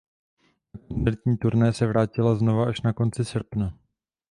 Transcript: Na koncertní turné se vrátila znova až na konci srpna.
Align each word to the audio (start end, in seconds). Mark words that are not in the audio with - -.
Na 0.73 0.79
koncertní 0.89 1.37
turné 1.37 1.73
se 1.73 1.85
vrátila 1.87 2.35
znova 2.35 2.65
až 2.65 2.81
na 2.81 2.93
konci 2.93 3.25
srpna. 3.25 3.77